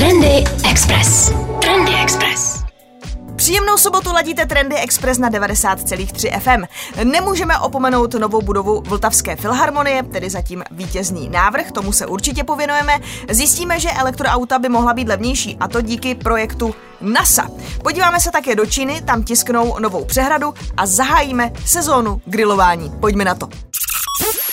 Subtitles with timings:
[0.00, 1.32] Trendy Express.
[1.60, 2.64] Trendy Express.
[3.36, 6.64] Příjemnou sobotu ladíte Trendy Express na 90,3 FM.
[7.04, 12.98] Nemůžeme opomenout novou budovu Vltavské filharmonie, tedy zatím vítězný návrh, tomu se určitě pověnujeme.
[13.30, 17.48] Zjistíme, že elektroauta by mohla být levnější, a to díky projektu NASA.
[17.82, 22.92] Podíváme se také do Číny, tam tisknou novou přehradu a zahájíme sezónu grilování.
[23.00, 23.48] Pojďme na to.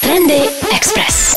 [0.02, 1.37] Trendy Express.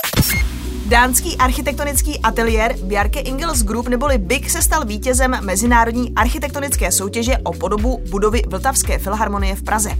[0.90, 7.52] Dánský architektonický ateliér Bjarke Ingels Group neboli BIG se stal vítězem mezinárodní architektonické soutěže o
[7.52, 9.90] podobu budovy Vltavské filharmonie v Praze.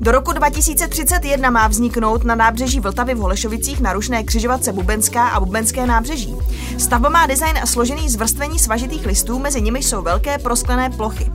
[0.00, 5.86] Do roku 2031 má vzniknout na nábřeží Vltavy v Holešovicích narušné křižovatce Bubenská a Bubenské
[5.86, 6.36] nábřeží.
[6.78, 11.30] Stavba má design složený z vrstvení svažitých listů, mezi nimi jsou velké prosklené plochy.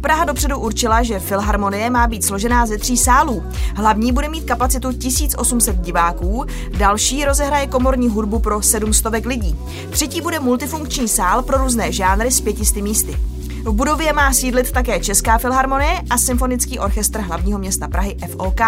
[0.00, 3.42] Praha dopředu určila, že filharmonie má být složená ze tří sálů.
[3.74, 6.46] Hlavní bude mít kapacitu 1800 diváků,
[6.78, 9.56] další rozehraje komorní hudbu pro 700 lidí.
[9.90, 13.16] Třetí bude multifunkční sál pro různé žánry s pětisty místy.
[13.64, 18.60] V budově má sídlit také Česká filharmonie a Symfonický orchestr hlavního města Prahy FOK.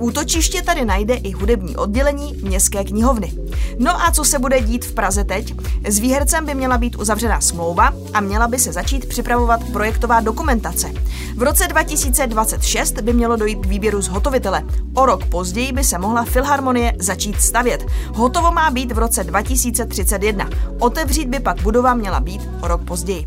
[0.00, 3.32] Útočiště tady najde i hudební oddělení Městské knihovny.
[3.78, 5.54] No a co se bude dít v Praze teď?
[5.88, 10.92] S výhercem by měla být uzavřena smlouva a měla by se začít připravovat projektová dokumentace.
[11.36, 14.62] V roce 2026 by mělo dojít k výběru zhotovitele.
[14.94, 17.86] O rok později by se mohla filharmonie začít stavět.
[18.14, 20.48] Hotovo má být v roce 2031.
[20.78, 23.26] Otevřít by pak budova měla být o rok později.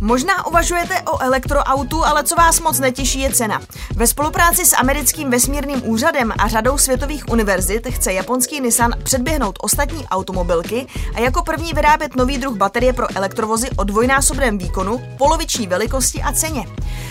[0.00, 3.60] Možná uvažujete o elektroautu, ale co vás moc netěší je cena.
[3.96, 10.06] Ve spolupráci s americkým vesmírným úřadem a řadou světových univerzit chce japonský Nissan předběhnout ostatní
[10.06, 16.22] automobilky a jako první vyrábět nový druh baterie pro elektrovozy o dvojnásobném výkonu, poloviční velikosti
[16.22, 16.66] a ceně.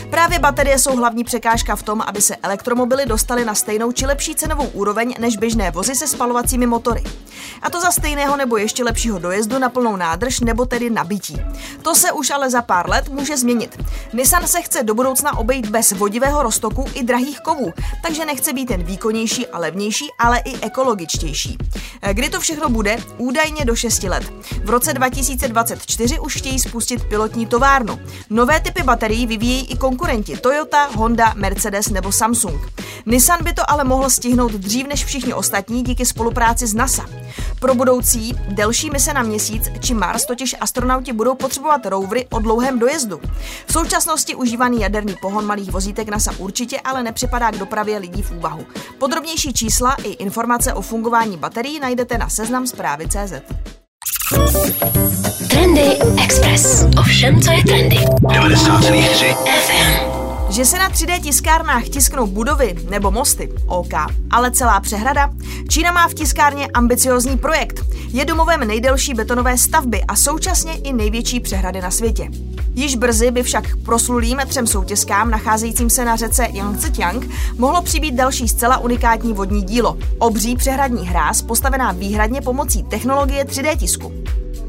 [0.09, 4.35] Právě baterie jsou hlavní překážka v tom, aby se elektromobily dostaly na stejnou či lepší
[4.35, 7.03] cenovou úroveň než běžné vozy se spalovacími motory.
[7.61, 11.41] A to za stejného nebo ještě lepšího dojezdu na plnou nádrž nebo tedy nabití.
[11.81, 13.83] To se už ale za pár let může změnit.
[14.13, 18.71] Nissan se chce do budoucna obejít bez vodivého roztoku i drahých kovů, takže nechce být
[18.71, 21.57] jen výkonnější a levnější, ale i ekologičtější.
[22.11, 22.97] Kdy to všechno bude?
[23.17, 24.33] Údajně do 6 let.
[24.63, 27.99] V roce 2024 už chtějí spustit pilotní továrnu.
[28.29, 32.61] Nové typy baterií vyvíjejí i konkurenti Toyota, Honda, Mercedes nebo Samsung.
[33.05, 37.05] Nissan by to ale mohl stihnout dřív než všichni ostatní díky spolupráci s NASA.
[37.59, 42.79] Pro budoucí delší mise na měsíc či Mars totiž astronauti budou potřebovat rovery o dlouhém
[42.79, 43.21] dojezdu.
[43.67, 48.31] V současnosti užívaný jaderný pohon malých vozítek NASA určitě ale nepřipadá k dopravě lidí v
[48.31, 48.65] úvahu.
[48.97, 53.33] Podrobnější čísla i informace o fungování baterií najdete na seznam zprávy CZ.
[55.49, 56.85] Trendy Express.
[56.99, 57.97] Ovšem, co je trendy.
[57.97, 59.86] 90,3 FM.
[60.57, 63.93] Že se na 3D tiskárnách tisknou budovy nebo mosty, OK,
[64.31, 65.29] ale celá přehrada?
[65.69, 67.81] Čína má v tiskárně ambiciozní projekt.
[68.07, 72.29] Je domovem nejdelší betonové stavby a současně i největší přehrady na světě.
[72.73, 78.47] Již brzy by však proslulým třem soutězkám nacházejícím se na řece Yangtze-Kiang mohlo přibýt další
[78.47, 79.97] zcela unikátní vodní dílo.
[80.17, 84.13] Obří přehradní hráz postavená výhradně pomocí technologie 3D tisku.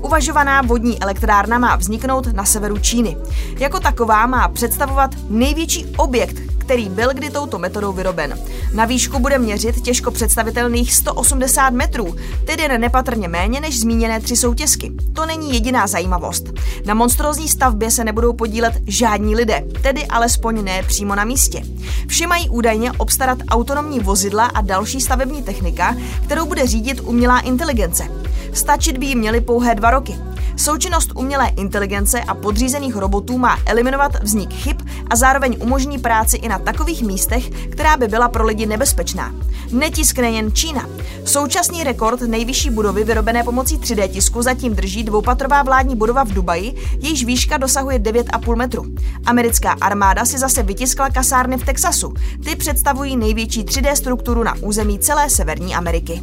[0.02, 3.16] Uvažovaná vodní elektrárna má vzniknout na severu Číny.
[3.58, 8.38] Jako taková má představovat největší objekt, který byl kdy touto metodou vyroben.
[8.74, 14.92] Na výšku bude měřit těžko představitelných 180 metrů, tedy nepatrně méně než zmíněné tři soutězky.
[15.12, 16.44] To není jediná zajímavost.
[16.86, 21.62] Na monstrózní stavbě se nebudou podílet žádní lidé, tedy alespoň ne přímo na místě.
[22.08, 28.08] Vše mají údajně obstarat autonomní vozidla a další stavební technika, kterou bude řídit umělá inteligence.
[28.52, 30.14] Stačit by jí měly pouhé dva roky.
[30.56, 34.76] Součinnost umělé inteligence a podřízených robotů má eliminovat vznik chyb
[35.10, 39.34] a zároveň umožní práci i na takových místech, která by byla pro lidi nebezpečná.
[39.72, 40.88] Netiskne jen Čína.
[41.24, 46.74] Současný rekord nejvyšší budovy vyrobené pomocí 3D tisku zatím drží dvoupatrová vládní budova v Dubaji,
[47.00, 48.84] jejíž výška dosahuje 9,5 metru.
[49.26, 52.14] Americká armáda si zase vytiskla kasárny v Texasu.
[52.44, 56.22] Ty představují největší 3D strukturu na území celé Severní Ameriky.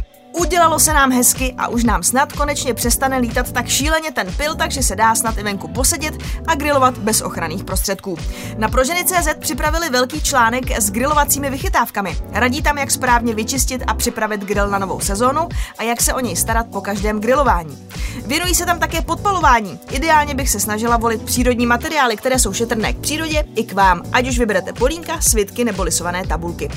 [0.33, 4.55] Udělalo se nám hezky a už nám snad konečně přestane lítat tak šíleně ten pil,
[4.55, 6.13] takže se dá snad i venku posedět
[6.47, 8.17] a grilovat bez ochranných prostředků.
[8.57, 12.17] Na Proženy.cz připravili velký článek s grilovacími vychytávkami.
[12.31, 16.19] Radí tam, jak správně vyčistit a připravit grill na novou sezónu a jak se o
[16.19, 17.87] něj starat po každém grilování.
[18.25, 19.79] Věnují se tam také podpalování.
[19.91, 24.01] Ideálně bych se snažila volit přírodní materiály, které jsou šetrné k přírodě i k vám,
[24.13, 26.69] ať už vyberete polínka, svitky nebo lisované tabulky.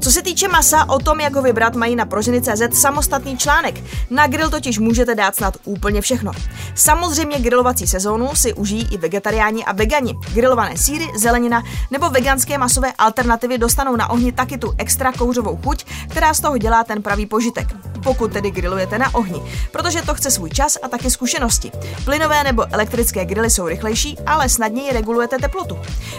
[0.00, 3.74] Co se týče masa, o tom, jak ho vybrat, mají na Proženy.cz samozřejmě samostatný článek.
[4.10, 6.32] Na grill totiž můžete dát snad úplně všechno.
[6.74, 10.14] Samozřejmě grilovací sezónu si užijí i vegetariáni a vegani.
[10.34, 15.84] Grilované síry, zelenina nebo veganské masové alternativy dostanou na ohni taky tu extra kouřovou chuť,
[16.08, 20.30] která z toho dělá ten pravý požitek pokud tedy grillujete na ohni, protože to chce
[20.30, 21.70] svůj čas a taky zkušenosti.
[22.04, 25.78] Plynové nebo elektrické grily jsou rychlejší, ale snadněji regulujete teplotu.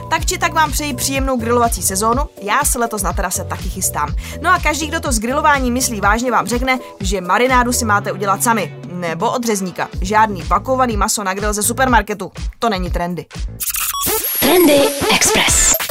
[0.09, 4.15] Tak či tak vám přeji příjemnou grilovací sezónu, já se letos na terase taky chystám.
[4.41, 8.12] No a každý, kdo to s grilováním myslí vážně, vám řekne, že marinádu si máte
[8.12, 9.89] udělat sami, nebo od řezníka.
[10.01, 12.31] Žádný vakovaný maso na grill ze supermarketu.
[12.59, 13.25] To není trendy.
[14.39, 14.80] Trendy
[15.15, 15.82] Express.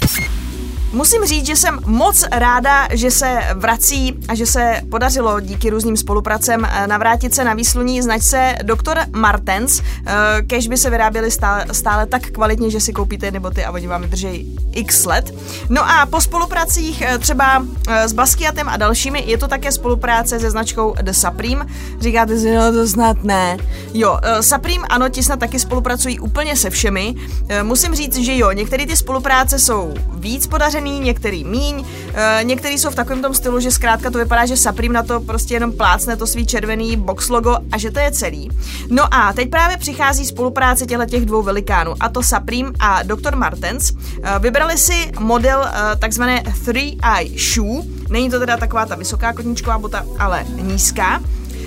[0.93, 5.97] Musím říct, že jsem moc ráda, že se vrací a že se podařilo díky různým
[5.97, 8.99] spolupracem eh, navrátit se na výsluní značce Dr.
[9.13, 9.81] Martens.
[9.81, 13.71] Eh, kež by se vyráběly stále, stále tak kvalitně, že si koupíte jedny boty a
[13.71, 15.35] oni vám drží x let.
[15.69, 20.51] No a po spolupracích eh, třeba s Basquiatem a dalšími je to také spolupráce se
[20.51, 21.67] značkou The Supreme.
[22.01, 23.57] Říkáte si, no to snad ne.
[23.95, 27.15] Jo, Supreme ano, ti snad taky spolupracují úplně se všemi.
[27.63, 31.85] Musím říct, že jo, některé ty spolupráce jsou víc podařené zelený, některý míň,
[32.15, 35.21] e, některý jsou v takovém tom stylu, že zkrátka to vypadá, že Supreme na to
[35.21, 38.51] prostě jenom plácne to svý červený box logo a že to je celý.
[38.91, 43.37] No a teď právě přichází spolupráce těchto těch dvou velikánů, a to Supreme a Dr.
[43.37, 43.91] Martens.
[43.91, 49.79] E, vybrali si model e, takzvané 3i shoe, není to teda taková ta vysoká kotničková
[49.79, 51.23] bota, ale nízká.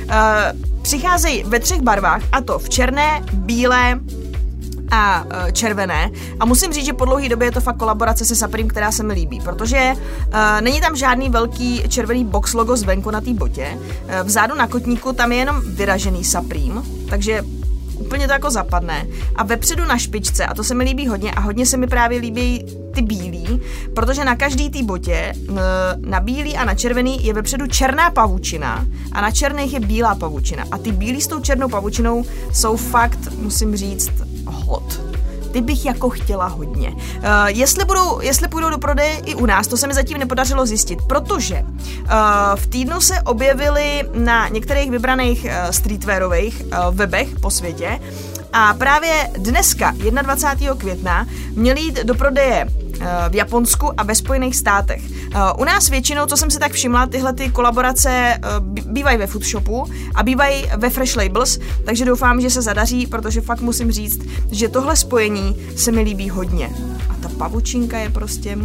[0.10, 4.00] E, přicházejí ve třech barvách, a to v černé, bílé
[4.92, 6.12] a uh, červené.
[6.40, 9.04] A musím říct, že po dlouhé době je to fakt kolaborace se Supreme, která se
[9.04, 13.68] mi líbí, protože uh, není tam žádný velký červený box logo zvenku na té botě.
[13.78, 17.44] Uh, vzadu na kotníku tam je jenom vyražený Supreme, takže
[18.00, 19.08] úplně to jako zapadne.
[19.36, 22.20] A vepředu na špičce, a to se mi líbí hodně, a hodně se mi právě
[22.20, 22.66] líbí
[22.96, 23.62] ty bílí,
[23.96, 25.34] protože na každý té botě,
[26.00, 30.64] na bílý a na červený je vepředu černá pavučina a na černých je bílá pavučina.
[30.72, 34.12] A ty bílí s tou černou pavučinou jsou fakt, musím říct,
[34.46, 35.02] hot
[35.56, 36.90] ty bych jako chtěla hodně.
[36.90, 36.96] Uh,
[37.48, 41.00] jestli, budou, jestli půjdou do prodeje i u nás, to se mi zatím nepodařilo zjistit,
[41.08, 42.10] protože uh,
[42.56, 48.00] v týdnu se objevily na některých vybraných uh, streetwearových uh, webech po světě
[48.54, 50.76] a právě dneska, 21.
[50.76, 52.68] května, měli jít do prodeje
[53.30, 55.02] v Japonsku a ve Spojených státech.
[55.36, 58.40] Eh, u nás většinou, co jsem si tak všimla, tyhle ty kolaborace eh,
[58.86, 63.62] bývají ve foodshopu a bývají ve Fresh Labels, takže doufám, že se zadaří, protože fakt
[63.62, 64.22] musím říct,
[64.52, 66.70] že tohle spojení se mi líbí hodně.
[67.10, 68.58] A ta pavučinka je prostě...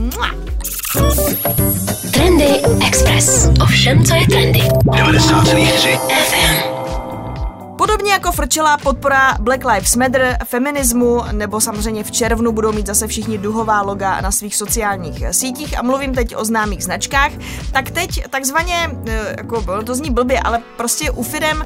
[2.11, 3.49] Trendy Express.
[3.63, 4.61] Ovšem, co je trendy.
[4.61, 6.80] 90,3 FM.
[7.81, 13.07] Podobně jako frčela podpora Black Lives Matter, feminismu, nebo samozřejmě v červnu budou mít zase
[13.07, 15.79] všichni duhová loga na svých sociálních sítích.
[15.79, 17.33] A mluvím teď o známých značkách,
[17.73, 21.65] tak teď takzvaně, eh, jako to zní blbě, ale prostě u firem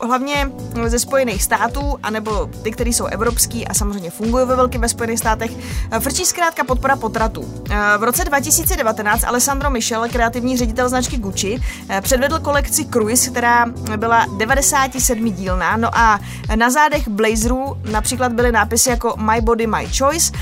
[0.00, 0.50] hlavně
[0.86, 5.18] ze Spojených států, anebo ty, které jsou evropský a samozřejmě fungují ve velkém ve Spojených
[5.18, 5.50] státech,
[5.90, 7.62] eh, frčí zkrátka podpora potratu.
[7.70, 11.58] Eh, v roce 2019 Alessandro Michel, kreativní ředitel značky Gucci,
[11.88, 13.66] eh, předvedl kolekci Cruise, která
[13.96, 16.20] byla 97 dílná, no a
[16.54, 20.32] na zádech blazerů například byly nápisy jako My Body, My Choice,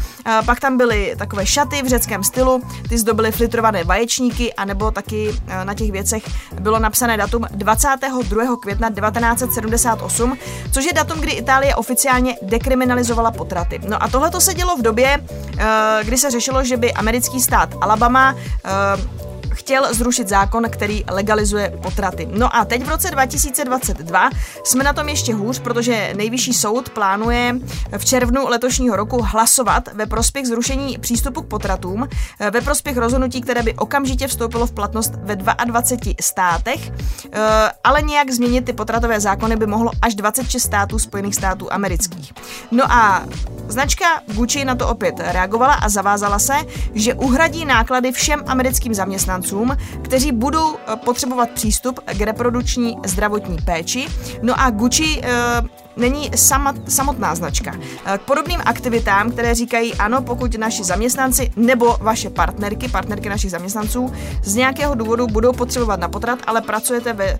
[0.47, 5.35] pak tam byly takové šaty v řeckém stylu, ty zdobily flitrované vaječníky, anebo taky
[5.65, 6.23] na těch věcech
[6.61, 8.56] bylo napsané datum 22.
[8.56, 10.38] května 19 1978,
[10.73, 13.81] což je datum, kdy Itálie oficiálně dekriminalizovala potraty.
[13.88, 15.19] No a tohle to se dělo v době,
[15.58, 15.64] eh,
[16.05, 19.24] kdy se řešilo, že by americký stát Alabama eh,
[19.65, 22.29] chtěl zrušit zákon, který legalizuje potraty.
[22.33, 24.31] No a teď v roce 2022
[24.65, 27.56] jsme na tom ještě hůř, protože nejvyšší soud plánuje
[27.99, 32.09] v červnu letošního roku hlasovat ve prospěch zrušení přístupu k potratům,
[32.51, 36.93] ve prospěch rozhodnutí, které by okamžitě vstoupilo v platnost ve 22 státech,
[37.33, 37.41] eh,
[37.85, 42.33] ale nějak změnit ty potratové zákony by mohlo až 26 států Spojených států amerických.
[42.71, 43.25] No a
[43.69, 46.55] značka Gucci na to opět reagovala a zavázala se,
[46.94, 53.56] že uhradí náklady všem americkým zaměstnancům cizincům, kteří budou eh, potřebovat přístup k reprodukční zdravotní
[53.65, 54.08] péči.
[54.43, 55.63] No a Gucci e,
[55.96, 57.75] není sama, samotná značka.
[58.05, 63.51] Eh, k podobným aktivitám, které říkají ano, pokud naši zaměstnanci nebo vaše partnerky, partnerky našich
[63.51, 67.39] zaměstnanců z nějakého důvodu budou potřebovat na potrat, ale pracujete ve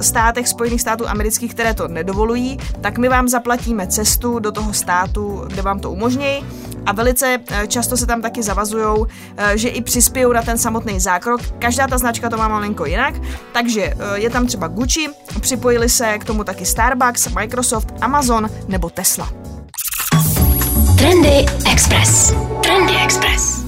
[0.00, 5.44] státech Spojených států amerických, které to nedovolují, tak my vám zaplatíme cestu do toho státu,
[5.46, 6.44] kde vám to umožní
[6.86, 9.06] a velice eh, často se tam taky zavazují,
[9.36, 11.40] eh, že i přispějí na ten samotný zákrok.
[11.58, 13.14] Každá ta značka to má malinko jinak,
[13.52, 15.08] takže eh, je tam třeba Gucci,
[15.40, 19.28] připojili se k tomu taky Starbucks, Microsoft, Amazon nebo Tesla.
[20.98, 22.34] Trendy Express.
[22.62, 23.59] Trendy Express.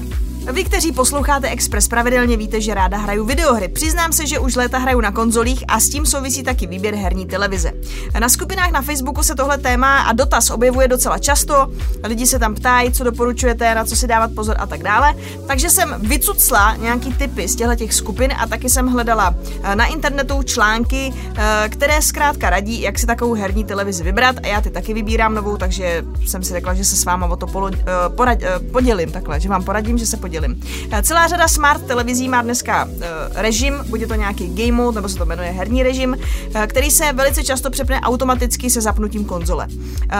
[0.51, 3.67] Vy, kteří posloucháte Express pravidelně, víte, že ráda hraju videohry.
[3.67, 7.25] Přiznám se, že už léta hraju na konzolích a s tím souvisí taky výběr herní
[7.25, 7.71] televize.
[8.19, 11.71] Na skupinách na Facebooku se tohle téma a dotaz objevuje docela často.
[12.03, 15.13] Lidi se tam ptají, co doporučujete, na co si dávat pozor a tak dále.
[15.47, 19.85] Takže jsem vycucla nějaký typy z těchto těch skupin a taky jsem hledala eh, na
[19.85, 24.69] internetu články, eh, které zkrátka radí, jak si takovou herní televizi vybrat a já ty
[24.69, 28.59] taky vybírám novou, takže jsem si řekla, že se s váma o to polo, eh,
[28.71, 30.61] podělím takhle, že vám poradím, že se podělím podělím.
[30.91, 33.01] Eh, celá řada smart televizí má dneska uh,
[33.35, 36.17] režim, buď je to nějaký game mode, nebo se to jmenuje herní režim,
[36.55, 39.67] uh, který se velice často přepne automaticky se zapnutím konzole.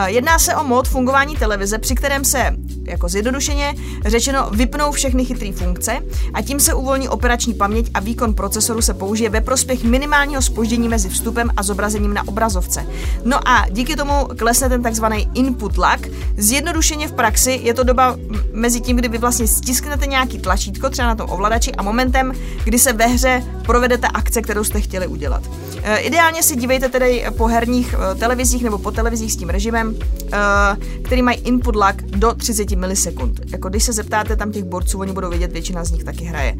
[0.06, 3.74] Jedná se o mod fungování televize, při kterém se, jako zjednodušeně
[4.06, 5.98] řečeno, vypnou všechny chytré funkce
[6.34, 10.88] a tím se uvolní operační paměť a výkon procesoru se použije ve prospěch minimálního spoždění
[10.88, 12.86] mezi vstupem a zobrazením na obrazovce.
[13.24, 16.00] No a díky tomu klesne ten takzvaný input lag.
[16.36, 18.16] Zjednodušeně v praxi je to doba
[18.52, 22.32] mezi tím, kdy vy vlastně stisknete stisknete nějaký tlačítko třeba na tom ovladači a momentem,
[22.64, 25.42] kdy se ve hře provedete akce, kterou jste chtěli udělat.
[25.82, 29.94] E, ideálně si dívejte tedy po herních e, televizích nebo po televizích s tím režimem,
[29.94, 33.40] e, který mají input lag do 30 milisekund.
[33.52, 36.54] Jako když se zeptáte tam těch borců, oni budou vědět, většina z nich taky hraje.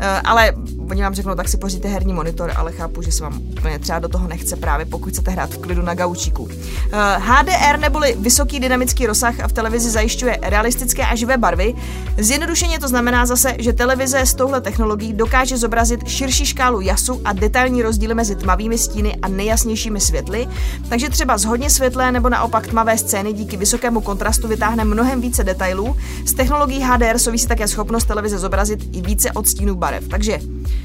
[0.00, 0.52] E, ale
[0.90, 3.98] oni vám řeknou, tak si poříte herní monitor, ale chápu, že se vám úplně třeba
[3.98, 6.48] do toho nechce právě, pokud chcete hrát v klidu na gaučíku.
[6.92, 11.74] E, HDR neboli vysoký dynamický rozsah v televizi zajišťuje realistické a živé barvy.
[12.18, 17.32] Zjednodušeně to znamená zase, že televize s touhle technologií dokáže zobrazit širší škálu jasu a
[17.32, 20.48] detailní rozdíly mezi tmavými stíny a nejjasnějšími světly,
[20.88, 25.44] takže třeba z hodně světlé nebo naopak tmavé scény díky vysokému kontrastu vytáhne mnohem více
[25.44, 25.96] detailů.
[26.24, 30.08] S technologií HDR souvisí také schopnost televize zobrazit i více odstínů barev.
[30.08, 30.77] Takže eh,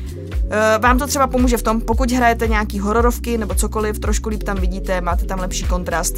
[0.80, 4.58] vám to třeba pomůže v tom, pokud hrajete nějaký hororovky nebo cokoliv, trošku líp tam
[4.58, 6.16] vidíte, máte tam lepší kontrast,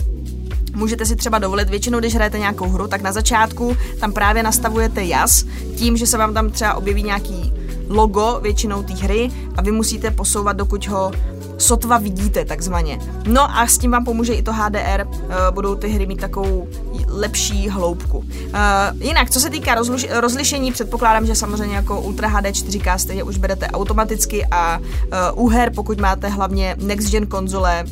[0.75, 5.03] můžete si třeba dovolit, většinou, když hrajete nějakou hru, tak na začátku tam právě nastavujete
[5.03, 7.53] jas, tím, že se vám tam třeba objeví nějaký
[7.89, 11.11] logo většinou té hry a vy musíte posouvat, dokud ho
[11.57, 12.99] sotva vidíte takzvaně.
[13.27, 16.67] No a s tím vám pomůže i to HDR, eh, budou ty hry mít takovou
[17.07, 18.17] lepší hloubku.
[18.17, 18.25] Uh,
[18.99, 23.37] jinak, co se týká rozluš- rozlišení, předpokládám, že samozřejmě jako Ultra HD 4K stejně už
[23.37, 24.79] berete automaticky a
[25.35, 27.85] u her, pokud máte hlavně next gen konzole,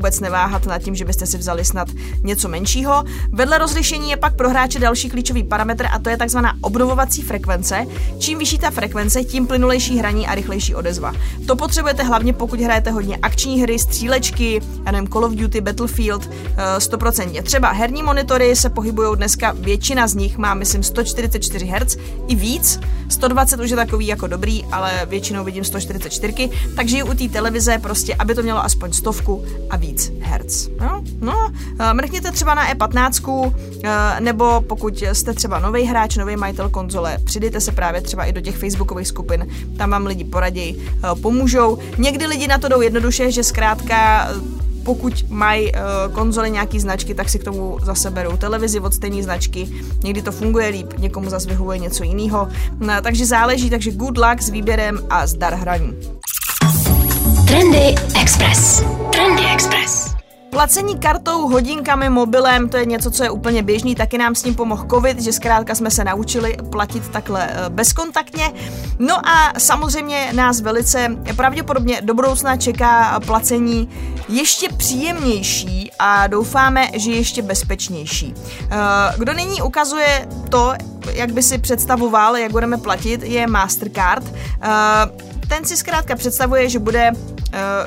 [0.00, 1.88] vůbec neváhat nad tím, že byste si vzali snad
[2.22, 3.04] něco menšího.
[3.32, 7.86] Vedle rozlišení je pak pro hráče další klíčový parametr a to je takzvaná obnovovací frekvence.
[8.18, 11.12] Čím vyšší ta frekvence, tím plynulejší hraní a rychlejší odezva.
[11.46, 16.30] To potřebujete hlavně, pokud hrajete hodně akční hry, střílečky, já nevím, Call of Duty, Battlefield,
[16.78, 17.38] 100%.
[17.38, 21.96] Eh, Třeba herní monitory se pohybují dneska, většina z nich má, myslím, 144 Hz
[22.28, 22.80] i víc.
[23.08, 28.14] 120 už je takový jako dobrý, ale většinou vidím 144, takže u té televize prostě,
[28.14, 29.89] aby to mělo aspoň stovku a víc
[30.20, 30.68] herc.
[30.80, 33.54] No, no, eh, mrkněte třeba na E15,
[33.84, 38.32] eh, nebo pokud jste třeba nový hráč, nový majitel konzole, přidejte se právě třeba i
[38.32, 39.46] do těch facebookových skupin,
[39.78, 41.78] tam vám lidi poradí, eh, pomůžou.
[41.98, 44.28] Někdy lidi na to jdou jednoduše, že zkrátka
[44.84, 49.22] pokud mají uh, konzole nějaký značky, tak si k tomu zase berou televizi od stejné
[49.22, 49.68] značky.
[50.04, 52.48] Někdy to funguje líp, někomu zase vyhovuje něco jiného.
[53.02, 56.19] Takže záleží, takže good luck s výběrem a zdar hraní.
[57.50, 58.84] Trendy Express.
[59.12, 60.14] Trendy Express.
[60.50, 64.54] Placení kartou, hodinkami, mobilem, to je něco, co je úplně běžný, taky nám s tím
[64.54, 68.52] pomohl covid, že zkrátka jsme se naučili platit takhle eh, bezkontaktně.
[68.98, 73.88] No a samozřejmě nás velice pravděpodobně do budoucna čeká placení
[74.28, 78.34] ještě příjemnější a doufáme, že ještě bezpečnější.
[78.60, 78.76] Eh,
[79.18, 80.72] kdo nyní ukazuje to,
[81.12, 84.24] jak by si představoval, jak budeme platit, je Mastercard.
[84.62, 87.12] Eh, ten si zkrátka představuje, že bude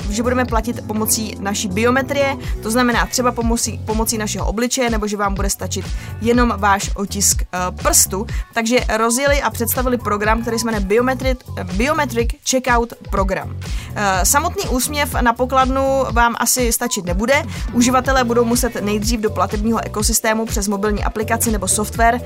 [0.09, 5.17] že budeme platit pomocí naší biometrie, to znamená třeba pomocí, pomocí našeho obličeje, nebo že
[5.17, 5.85] vám bude stačit
[6.21, 8.27] jenom váš otisk eh, prstu.
[8.53, 11.39] Takže rozjeli a představili program, který se jmenuje Biometric,
[11.73, 13.57] Biometric Checkout Program.
[13.95, 17.43] Eh, samotný úsměv na pokladnu vám asi stačit nebude.
[17.73, 22.21] Uživatelé budou muset nejdřív do platebního ekosystému přes mobilní aplikaci nebo software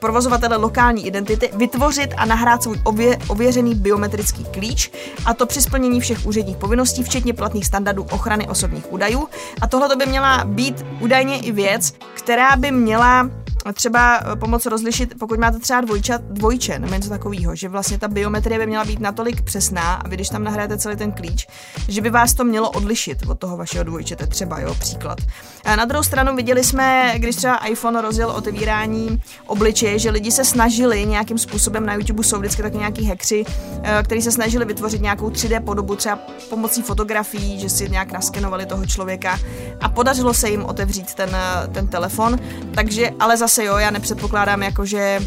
[0.00, 4.90] provozovatele lokální identity vytvořit a nahrát svůj ově, ověřený biometrický klíč,
[5.24, 9.28] a to při splnění všech úředních úředních povinností, včetně platných standardů ochrany osobních údajů.
[9.60, 13.30] A tohle by měla být údajně i věc, která by měla
[13.74, 18.08] třeba eh, pomoct rozlišit, pokud máte třeba dvojča, dvojče nebo něco takového, že vlastně ta
[18.08, 21.46] biometrie by měla být natolik přesná a vy když tam nahrajete celý ten klíč,
[21.88, 25.18] že by vás to mělo odlišit od toho vašeho dvojčete, třeba, jo, příklad.
[25.64, 30.44] A na druhou stranu viděli jsme, když třeba iPhone rozjel otevírání obličeje, že lidi se
[30.44, 33.44] snažili nějakým způsobem, na YouTube jsou vždycky tak nějaký hekři,
[33.82, 36.18] eh, kteří se snažili vytvořit nějakou 3D podobu, třeba
[36.50, 39.40] pomocí fotografií, že si nějak naskenovali toho člověka
[39.80, 41.36] a podařilo se jim otevřít ten,
[41.72, 42.38] ten telefon,
[42.74, 45.20] takže ale zase zase jo, já nepředpokládám jako, že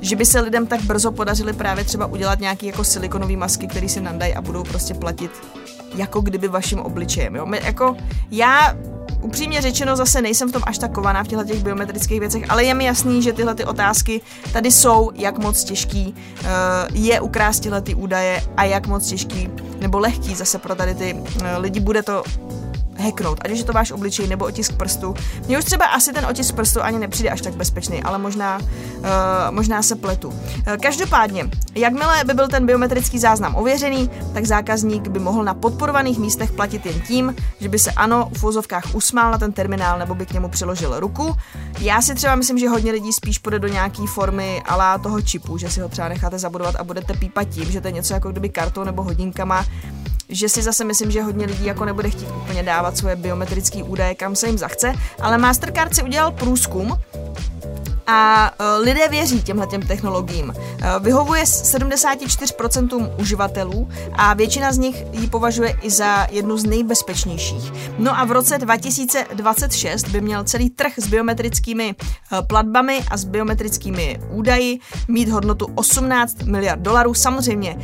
[0.00, 3.88] že by se lidem tak brzo podařili právě třeba udělat nějaký jako silikonové masky, které
[3.88, 5.30] si nandají a budou prostě platit
[5.94, 7.36] jako kdyby vaším obličejem.
[7.36, 7.46] Jo?
[7.46, 7.96] My, jako,
[8.30, 8.76] já
[9.20, 12.64] upřímně řečeno zase nejsem v tom až tak kovaná v těchto těch biometrických věcech, ale
[12.64, 14.20] je mi jasný, že tyhle ty otázky
[14.52, 16.46] tady jsou, jak moc těžký uh,
[16.92, 21.14] je ukrást tyhle ty údaje a jak moc těžký nebo lehký zase pro tady ty
[21.14, 22.22] uh, lidi bude to
[22.98, 25.14] hacknout, ať už je to váš obličej nebo otisk prstu.
[25.46, 29.04] Mně už třeba asi ten otisk prstu ani nepřijde až tak bezpečný, ale možná, uh,
[29.50, 30.28] možná se pletu.
[30.28, 30.34] Uh,
[30.82, 36.52] každopádně, jakmile by byl ten biometrický záznam ověřený, tak zákazník by mohl na podporovaných místech
[36.52, 40.26] platit jen tím, že by se ano v vozovkách usmál na ten terminál nebo by
[40.26, 41.34] k němu přiložil ruku.
[41.78, 45.58] Já si třeba myslím, že hodně lidí spíš půjde do nějaké formy ala toho čipu,
[45.58, 48.30] že si ho třeba necháte zabudovat a budete pípat tím, že to je něco jako
[48.30, 49.64] kdyby kartou nebo hodinkama
[50.28, 54.14] že si zase myslím, že hodně lidí jako nebude chtít úplně dávat svoje biometrické údaje,
[54.14, 56.98] kam se jim zachce, ale Mastercard si udělal průzkum,
[58.08, 60.54] a e, lidé věří těmhle těm technologiím.
[60.56, 67.72] E, vyhovuje 74% uživatelů a většina z nich ji považuje i za jednu z nejbezpečnějších.
[67.98, 73.24] No a v roce 2026 by měl celý trh s biometrickými e, platbami a s
[73.24, 77.14] biometrickými údaji mít hodnotu 18 miliard dolarů.
[77.14, 77.78] Samozřejmě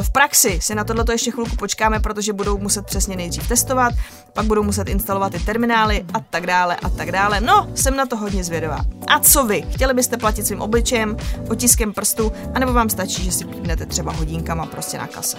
[0.00, 3.94] v praxi si na tohle ještě chvilku počkáme, protože budou muset přesně nejdřív testovat,
[4.32, 7.40] pak budou muset instalovat i terminály a tak dále a tak dále.
[7.40, 8.78] No, jsem na to hodně zvědavá.
[9.06, 9.61] A co vy?
[9.70, 11.16] Chtěli byste platit svým obličejem,
[11.50, 15.36] otiskem prstu, anebo vám stačí, že si pípnete třeba hodinkama prostě na kase?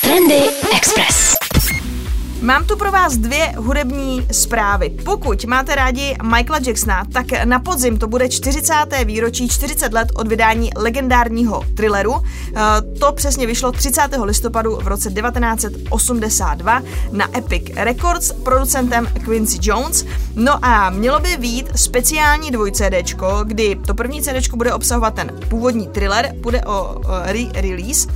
[0.00, 0.40] Trendy
[0.76, 1.35] Express.
[2.46, 4.90] Mám tu pro vás dvě hudební zprávy.
[5.04, 8.74] Pokud máte rádi Michaela Jacksona, tak na podzim to bude 40.
[9.04, 12.14] výročí 40 let od vydání legendárního thrilleru.
[12.16, 12.60] Eh,
[12.98, 14.02] to přesně vyšlo 30.
[14.22, 20.04] listopadu v roce 1982 na Epic Records producentem Quincy Jones.
[20.34, 25.40] No a mělo by být speciální dvoj CDčko, kdy to první CDčko bude obsahovat ten
[25.48, 28.08] původní thriller, bude o re-release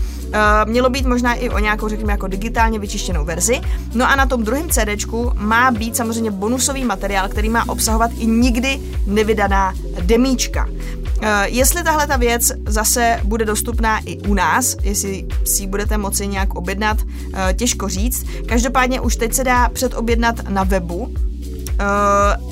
[0.64, 3.60] mělo být možná i o nějakou, řekněme, jako digitálně vyčištěnou verzi.
[3.94, 8.26] No a na tom druhém CDčku má být samozřejmě bonusový materiál, který má obsahovat i
[8.26, 10.66] nikdy nevydaná demíčka.
[10.66, 15.98] Uh, jestli tahle ta věc zase bude dostupná i u nás, jestli si ji budete
[15.98, 18.26] moci nějak objednat, uh, těžko říct.
[18.48, 21.14] Každopádně už teď se dá předobjednat na webu,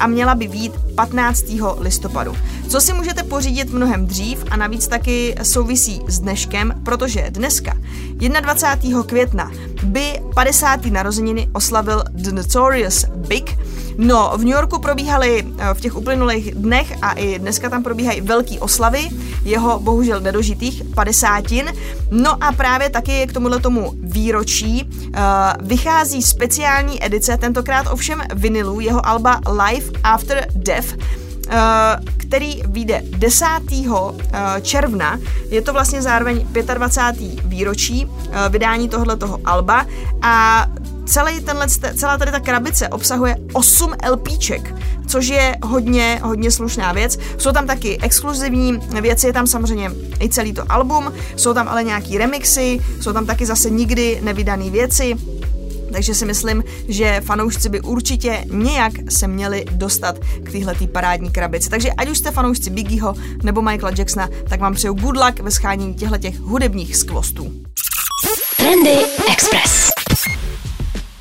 [0.01, 1.45] a měla by být 15.
[1.79, 2.37] listopadu.
[2.69, 7.75] Co si můžete pořídit mnohem dřív a navíc taky souvisí s dneškem, protože dneska,
[8.41, 9.03] 21.
[9.03, 9.51] května,
[9.83, 10.87] by 50.
[10.87, 13.59] narozeniny oslavil The Notorious Big.
[13.99, 18.21] No, v New Yorku probíhaly eh, v těch uplynulých dnech a i dneska tam probíhají
[18.21, 19.09] velký oslavy,
[19.49, 21.45] jeho bohužel nedožitých 50.
[22.11, 25.13] No a právě taky k tomuhle tomu výročí uh,
[25.61, 30.95] vychází speciální edice, tentokrát ovšem vinilu, jeho alba Life After Death,
[31.51, 33.47] Eh, který vyjde 10.
[34.33, 35.19] Eh, června.
[35.51, 37.41] Je to vlastně zároveň 25.
[37.45, 39.87] výročí eh, vydání tohoto alba
[40.23, 40.67] a
[41.09, 44.75] celý tenhle, celá tady ta krabice obsahuje 8 LPček,
[45.07, 47.18] což je hodně, hodně slušná věc.
[47.38, 49.90] Jsou tam taky exkluzivní věci, je tam samozřejmě
[50.21, 54.71] i celý to album, jsou tam ale nějaký remixy, jsou tam taky zase nikdy nevydané
[54.71, 55.16] věci,
[55.92, 61.71] takže si myslím, že fanoušci by určitě nějak se měli dostat k téhle parádní krabici.
[61.71, 65.51] Takže ať už jste fanoušci Biggieho nebo Michaela Jacksona, tak vám přeju good luck ve
[65.51, 67.53] schánění těchto hudebních skvostů.
[68.57, 68.99] Trendy
[69.33, 69.98] Express.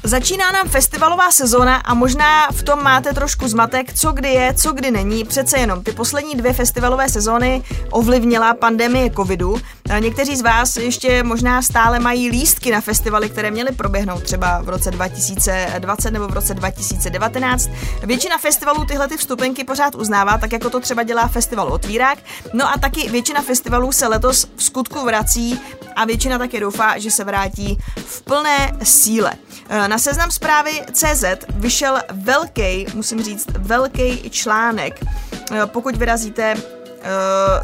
[0.07, 4.71] Začíná nám festivalová sezóna a možná v tom máte trošku zmatek, co kdy je, co
[4.71, 5.23] kdy není.
[5.23, 9.61] Přece jenom ty poslední dvě festivalové sezóny ovlivnila pandemie covidu.
[9.99, 14.69] Někteří z vás ještě možná stále mají lístky na festivaly, které měly proběhnout třeba v
[14.69, 17.69] roce 2020 nebo v roce 2019.
[18.03, 22.19] Většina festivalů tyhle ty vstupenky pořád uznává, tak jako to třeba dělá festival Otvírák.
[22.53, 25.59] No a taky většina festivalů se letos v skutku vrací
[25.97, 29.33] a většina také doufá, že se vrátí v plné síle.
[29.69, 35.03] Na na seznam zprávy CZ vyšel velký, musím říct, velký článek.
[35.51, 36.55] Eh, pokud vyrazíte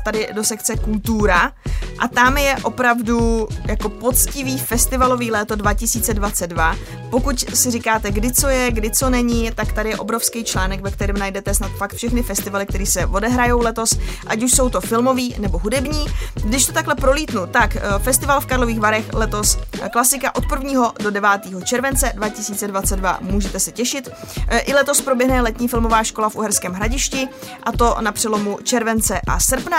[0.03, 1.51] tady do sekce kultura
[1.99, 6.75] a tam je opravdu jako poctivý festivalový léto 2022.
[7.09, 10.91] Pokud si říkáte, kdy co je, kdy co není, tak tady je obrovský článek, ve
[10.91, 15.35] kterém najdete snad fakt všechny festivaly, které se odehrajou letos, ať už jsou to filmový
[15.39, 16.05] nebo hudební.
[16.33, 20.93] Když to takhle prolítnu, tak eh, festival v Karlových Varech letos eh, klasika od 1.
[21.03, 21.29] do 9.
[21.63, 24.09] července 2022 můžete se těšit.
[24.65, 27.27] I letos proběhne letní filmová škola v Uherském hradišti
[27.63, 29.77] a to na přelomu července a srpna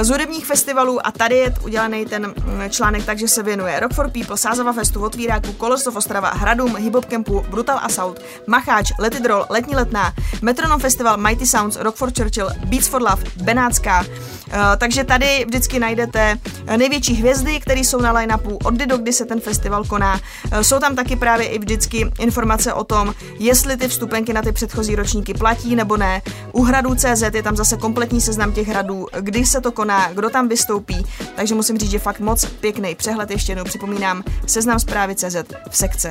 [0.00, 3.94] z hudebních festivalů a tady je udělaný ten mm, článek tak, že se věnuje Rock
[3.94, 9.26] for People, Sázava Festu, Otvíráku, Kolosov Ostrava, Hradům, Hip Campu, Brutal Assault, Macháč, Let It
[9.26, 14.00] Roll, Letní letná, Metronom Festival, Mighty Sounds, Rock for Churchill, Beats for Love, Benátská.
[14.46, 16.38] Uh, takže tady vždycky najdete
[16.76, 20.14] největší hvězdy, které jsou na line-upu od kdy do kdy se ten festival koná.
[20.14, 24.52] Uh, jsou tam taky právě i vždycky informace o tom, jestli ty vstupenky na ty
[24.52, 26.22] předchozí ročníky platí nebo ne.
[26.52, 30.30] U hradů CZ je tam zase kompletní seznam těch hradů, kdy se to koná, kdo
[30.30, 35.14] tam vystoupí, takže musím říct, že fakt moc pěkný přehled, ještě jednou připomínám, seznam zprávy
[35.14, 35.36] CZ
[35.70, 36.10] v sekce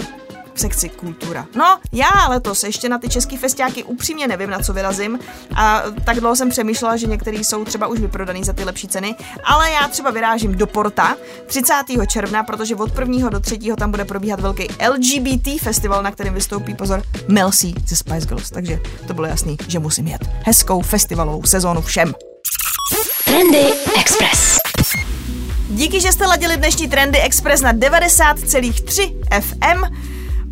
[0.56, 1.46] v sekci kultura.
[1.56, 5.20] No, já letos ještě na ty český festiáky upřímně nevím, na co vyrazím.
[5.56, 9.16] A tak dlouho jsem přemýšlela, že některý jsou třeba už vyprodaný za ty lepší ceny,
[9.44, 11.74] ale já třeba vyrážím do Porta 30.
[12.08, 13.30] června, protože od 1.
[13.30, 13.60] do 3.
[13.78, 18.52] tam bude probíhat velký LGBT festival, na kterém vystoupí pozor Mel C ze Spice Girls,
[18.52, 20.30] takže to bylo jasný, že musím jet.
[20.44, 22.14] Hezkou festivalovou sezónu všem.
[23.26, 24.58] Trendy Express.
[25.70, 29.96] Díky, že jste ladili dnešní Trendy Express na 90,3 FM.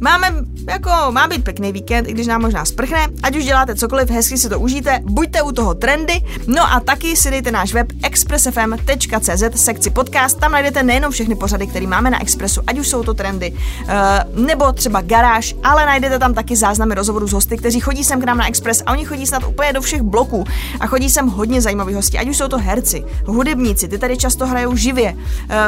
[0.03, 0.27] Máme,
[0.67, 4.37] jako, má být pěkný víkend, i když nám možná sprchne, ať už děláte cokoliv, hezky
[4.37, 9.43] si to užijte, buďte u toho trendy, no a taky si dejte náš web expressfm.cz
[9.55, 13.13] sekci podcast, tam najdete nejenom všechny pořady, které máme na Expressu, ať už jsou to
[13.13, 18.03] trendy, uh, nebo třeba garáž, ale najdete tam taky záznamy rozhovorů s hosty, kteří chodí
[18.03, 20.45] sem k nám na Express a oni chodí snad úplně do všech bloků
[20.79, 24.47] a chodí sem hodně zajímaví hosti, ať už jsou to herci, hudebníci, ty tady často
[24.47, 25.19] hrajou živě, uh,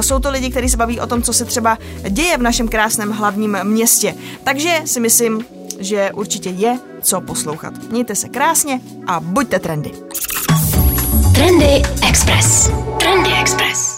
[0.01, 1.77] jsou to lidi, kteří se baví o tom, co se třeba
[2.09, 4.15] děje v našem krásném hlavním městě.
[4.43, 5.45] Takže si myslím,
[5.79, 7.73] že určitě je co poslouchat.
[7.91, 9.91] Mějte se krásně a buďte trendy.
[11.35, 12.69] Trendy Express.
[12.99, 13.95] Trendy Express.